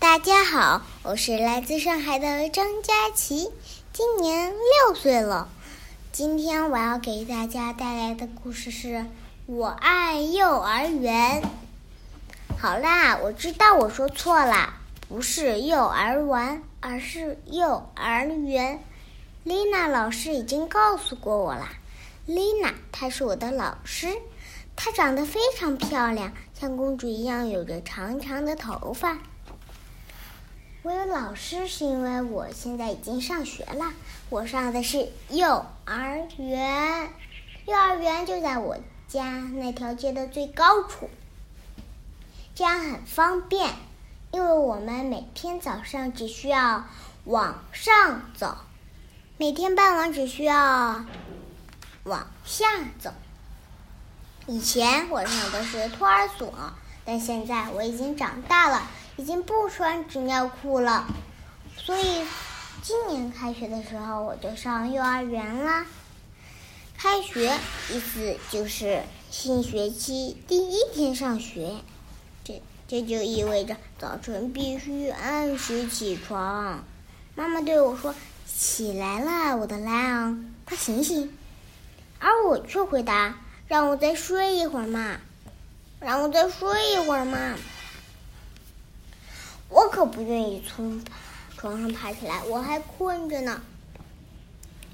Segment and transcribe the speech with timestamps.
[0.00, 3.50] 大家好，我是来自上海的张佳琪，
[3.92, 5.46] 今年六岁了。
[6.10, 8.88] 今天我要给大家带来的故事是
[9.44, 11.42] 《我爱幼儿园》。
[12.58, 14.72] 好啦，我知道我说错了，
[15.06, 18.82] 不是幼儿园，而是幼儿园。
[19.44, 21.74] 丽娜老师已经告诉过我啦。
[22.24, 24.08] 丽娜，她是我的老师，
[24.74, 29.18] 她长得非常漂亮，像公主一样，有着长长的头发。
[30.82, 33.92] 我有老师是因为我现在已经上学了，
[34.30, 37.10] 我上的是幼儿园，
[37.66, 41.10] 幼儿园就在我家那条街的最高处，
[42.54, 43.74] 这样很方便，
[44.30, 46.86] 因为我们每天早上只需要
[47.24, 48.56] 往上走，
[49.36, 51.04] 每天傍晚只需要
[52.04, 52.64] 往下
[52.98, 53.12] 走。
[54.46, 56.50] 以前我上的是托儿所，
[57.10, 58.88] 但现在我已经长大了。
[59.16, 61.06] 已经不穿纸尿裤了，
[61.76, 62.24] 所以
[62.82, 65.84] 今年开学的时候我就上幼儿园啦。
[66.96, 67.58] 开学
[67.90, 71.80] 意思就是新学期第一天上学，
[72.44, 76.82] 这这就意味着早晨必须按时起床。
[77.34, 78.14] 妈妈对我说
[78.46, 81.36] ：“起来了，我的狼，快醒醒！”
[82.20, 85.20] 而我却回答：“让我再睡一会儿嘛，
[86.00, 87.56] 让我再睡一会儿嘛。”
[89.68, 91.04] 我可不愿意从
[91.56, 93.62] 床上爬起来，我还困着呢。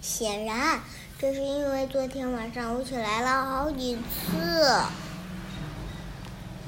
[0.00, 0.80] 显然，
[1.18, 4.80] 这是因为昨天晚上我起来了好几次，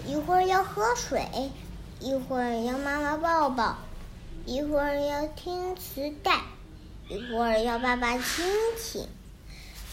[0.05, 1.53] 一会儿要喝水，
[2.01, 3.79] 一会儿要妈妈抱抱，
[4.45, 6.41] 一会儿要听磁带，
[7.09, 8.45] 一会儿要爸爸亲
[8.77, 9.07] 亲。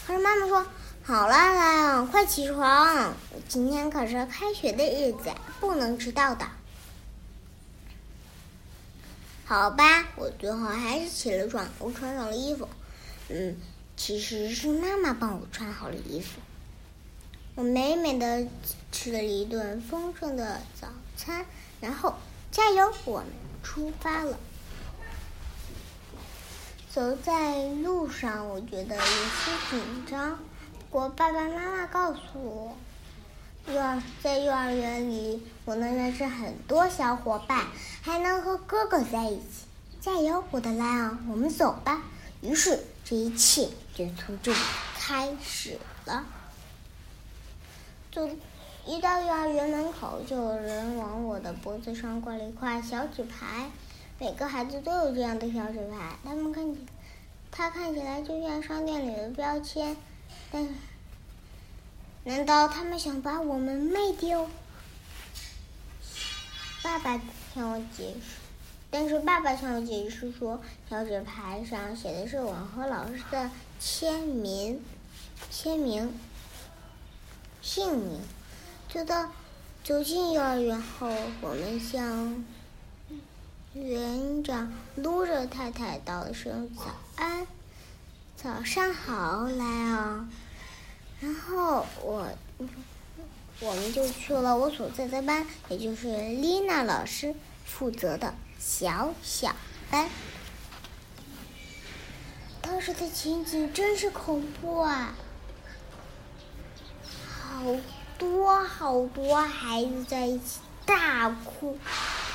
[0.06, 0.66] 可是妈妈说
[1.02, 3.14] ：“好了，来，快起床，
[3.48, 6.46] 今天可是开学的日子，不能迟到的。”
[9.46, 12.68] 好吧，我最后还是起了床，我穿上了衣服。
[13.28, 13.56] 嗯，
[13.96, 16.38] 其实是妈妈帮我穿好了衣服。
[17.56, 18.46] 我美美的
[18.92, 20.86] 吃了一顿丰盛的早
[21.16, 21.44] 餐，
[21.80, 22.14] 然后
[22.52, 23.26] 加油，我们
[23.64, 24.38] 出发了。
[26.92, 30.38] 走在路上，我觉得有些紧张。
[30.92, 32.76] 我爸爸妈妈告诉我。
[33.72, 37.66] 幼儿在幼儿园里，我能认识很多小伙伴，
[38.02, 39.66] 还能和哥哥在一起。
[40.00, 42.02] 加油，我的莱昂，我们走吧。
[42.40, 44.58] 于是，这一切就从这里
[44.98, 46.24] 开始了。
[48.10, 48.28] 走，
[48.84, 53.70] 一到幼儿园门口，就有人往我的脖子上挂了一块小纸牌。
[54.18, 56.84] 每个孩子都有这样的小纸牌，他们看起，
[57.52, 59.96] 它看起来就像商店里的标签，
[60.50, 60.68] 但。
[62.22, 64.46] 难道他们想把我们卖掉？
[66.82, 67.18] 爸爸
[67.54, 68.36] 向我解释，
[68.90, 74.82] 但是爸爸向我解释说，小纸牌上写的是我和老师的签名、
[75.50, 76.12] 签名、
[77.62, 78.20] 姓名。
[78.92, 79.32] 走到
[79.82, 81.08] 走进幼儿园后，
[81.40, 82.44] 我们向
[83.72, 86.84] 园长露着太太道了声早
[87.16, 87.46] 安
[88.42, 90.26] ：“早上好，莱昂。”
[91.20, 92.26] 然后我，
[93.60, 97.34] 我们就去了我所在的班，也就是丽娜老师
[97.66, 99.54] 负责的小小
[99.90, 100.08] 班。
[102.62, 105.14] 当时的情景真是恐怖啊！
[107.28, 107.76] 好
[108.16, 111.76] 多好多孩子在一起大哭，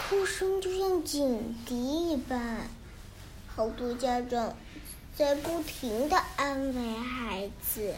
[0.07, 2.67] 哭声就像警笛一般。
[3.55, 4.53] 好多家长
[5.18, 7.94] 在不停的安慰孩子。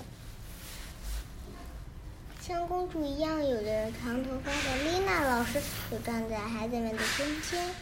[2.40, 7.74] 像公主一样有着长头发的丽娜老师就站在孩子们的中间，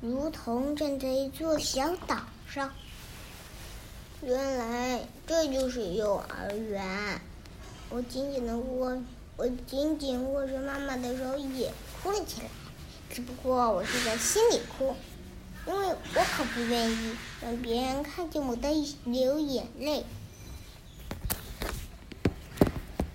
[0.00, 2.72] 如同站在一座小岛上。
[4.22, 7.20] 原来这就是幼儿园。
[7.88, 9.02] 我紧紧的握，
[9.36, 12.46] 我紧紧握着妈妈的手，也哭了起来。
[13.10, 14.94] 只不过我是在心里哭，
[15.66, 18.68] 因为我可不愿意让别人看见我的
[19.04, 20.04] 流眼泪。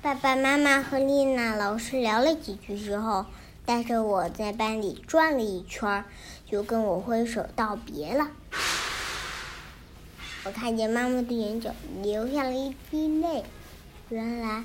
[0.02, 3.26] 爸爸妈妈和丽娜老师聊了几句之后，
[3.66, 6.06] 带着我在班里转了一圈，
[6.46, 8.30] 就跟我挥手道别了。
[10.44, 13.44] 我看见妈妈的眼角流下了一滴泪，
[14.10, 14.64] 原来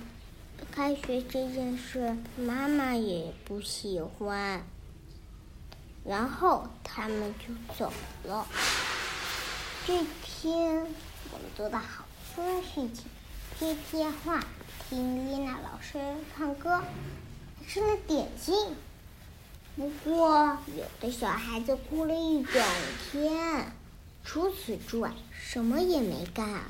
[0.71, 4.63] 开学这件事妈妈也不喜欢。
[6.05, 7.93] 然后他们就走
[8.25, 8.47] 了。
[9.87, 10.87] 这天
[11.33, 12.05] 我们做的好
[12.35, 13.05] 多事情，
[13.59, 14.43] 贴贴画。
[14.89, 15.99] 听丽娜老师
[16.37, 16.83] 唱歌，
[17.69, 18.75] 吃了点心。
[19.77, 22.65] 不过，有的小孩子哭了一整
[23.13, 23.73] 天，
[24.25, 26.65] 除此之外什么也没干。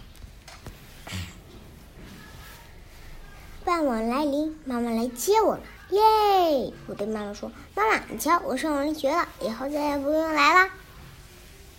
[3.70, 6.72] 傍晚来临，妈妈来接我了，耶！
[6.88, 10.70] 我对妈妈说：“妈妈，你瞧，我上完学了，以后再也不用来了。”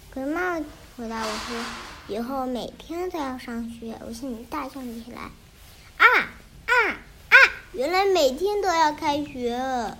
[0.09, 0.65] 可是妈妈
[0.95, 1.57] 回答我说
[2.07, 5.19] ：“以后每天都要上学。”我心里大叫起来
[5.99, 6.05] ：“啊
[6.65, 6.73] 啊
[7.27, 7.35] 啊！
[7.73, 9.97] 原来每天都要开学！”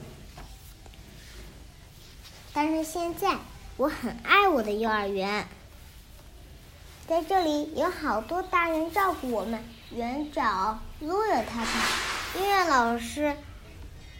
[2.53, 3.35] 但是现在
[3.75, 5.45] 我很爱我的幼儿园，
[7.05, 9.61] 在这里有好多大人照顾我们。
[9.93, 13.35] 园长路尔太太，音乐老师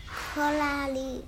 [0.06, 1.24] 克拉丽，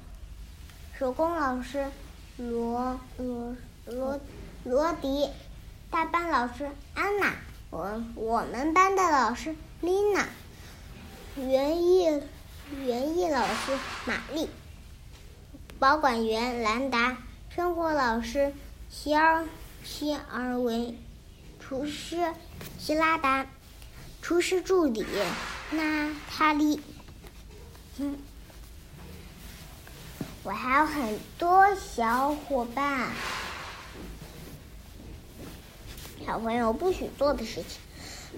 [1.00, 1.88] 手工老师
[2.36, 3.56] 罗罗
[3.86, 4.20] 罗
[4.66, 5.30] 罗迪，
[5.90, 7.36] 大班老师安娜，
[7.70, 10.28] 我我们班的老师丽娜，
[11.38, 12.22] 园艺
[12.84, 14.50] 园艺老师玛丽，
[15.80, 17.16] 保管员兰达，
[17.50, 18.54] 生活老师
[18.90, 19.46] 希尔
[19.86, 20.98] 希尔维，
[21.62, 22.34] 厨师
[22.78, 23.48] 希拉达。
[24.24, 25.06] 厨师助理
[25.72, 26.80] 娜塔莉，
[27.98, 28.18] 嗯，
[30.44, 33.10] 我还有很多小伙伴。
[36.26, 37.82] 小朋友不许做的事情：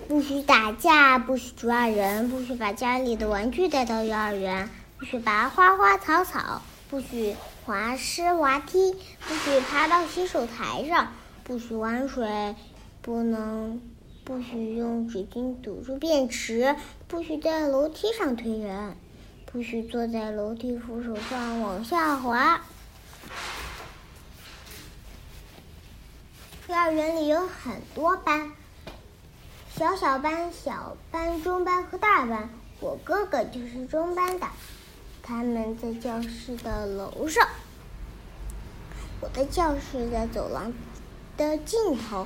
[0.07, 4.67] 不许打架，不许抓人，不许把家里的玩具带到幼儿园，
[4.97, 8.95] 不许拔花花草草，不许滑湿滑梯，
[9.27, 12.55] 不许爬到洗手台上，不许玩水，
[13.03, 13.79] 不能。
[14.25, 16.75] 不许用纸巾堵住便池，
[17.07, 18.97] 不许在楼梯上推人，
[19.45, 22.61] 不许坐在楼梯扶手上往下滑。
[26.67, 28.51] 幼儿园里有很多班，
[29.77, 32.49] 小小班、小班、中班和大班。
[32.79, 34.47] 我哥哥就是中班的，
[35.21, 37.47] 他们在教室的楼上，
[39.21, 40.73] 我的教室在走廊
[41.37, 42.25] 的尽头。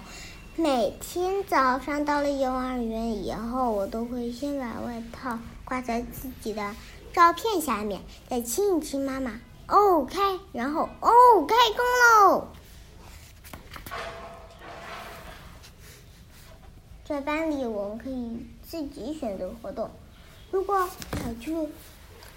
[0.60, 6.76] 每天早上到了幼儿园以后，我都会先把外套挂在自己的
[7.14, 9.40] 照片下面，再亲一亲妈妈。
[9.70, 11.10] 哦，开，然后哦，
[11.48, 11.86] 开工
[12.28, 12.48] 喽！
[17.06, 19.90] 在班里，我们可以自己选择活动。
[20.52, 21.54] 如果想去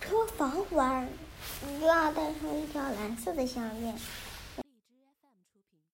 [0.00, 1.08] 车房玩，
[1.66, 3.96] 你就要带上一条蓝色的项链。